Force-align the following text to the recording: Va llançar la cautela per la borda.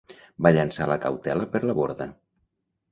Va 0.47 0.51
llançar 0.55 0.87
la 0.93 0.97
cautela 1.05 1.49
per 1.53 1.63
la 1.69 1.79
borda. 1.83 2.11